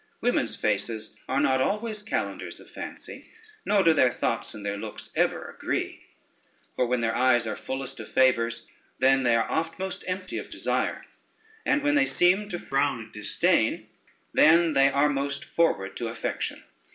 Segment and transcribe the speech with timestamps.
[0.19, 3.29] Women's faces are not always calendars of fancy,
[3.67, 6.01] nor do their thoughts and their looks ever agree;
[6.75, 8.63] for when their eyes are fullest of favors,
[8.97, 11.05] then are they oft most empty of desire;
[11.67, 13.89] and when they seem to frown at disdain,
[14.33, 16.63] then are they most forward to affection.